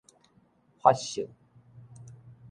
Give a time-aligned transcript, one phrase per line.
[0.81, 1.29] 法式